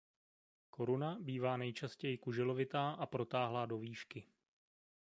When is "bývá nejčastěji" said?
1.21-2.17